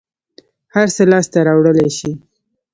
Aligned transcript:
هر 0.73 0.87
څه 0.95 1.03
لاس 1.11 1.25
ته 1.33 1.39
راوړلى 1.47 1.87
شې. 1.97 2.11